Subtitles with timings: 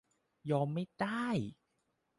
[0.51, 1.27] ยอมไม่ได้!